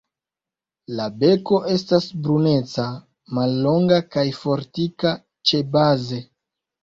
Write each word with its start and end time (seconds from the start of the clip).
La 0.99 1.03
beko 1.23 1.59
estas 1.73 2.07
bruneca, 2.27 2.87
mallonga 3.39 4.01
kaj 4.15 4.25
fortika 4.39 5.13
ĉebaze. 5.51 6.23